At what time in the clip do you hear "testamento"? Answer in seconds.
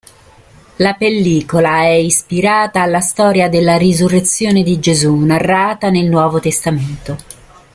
6.39-7.17